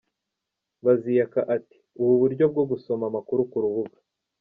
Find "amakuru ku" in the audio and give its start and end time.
3.09-3.57